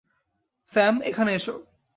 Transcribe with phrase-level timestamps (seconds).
[0.67, 1.55] Sam, এখানে এসো।